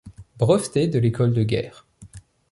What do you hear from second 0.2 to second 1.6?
Breveté de l'École de